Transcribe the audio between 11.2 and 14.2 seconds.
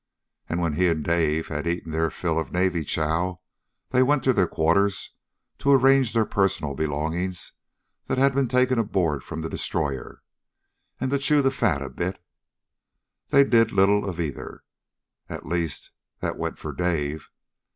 the fat a bit. They did little of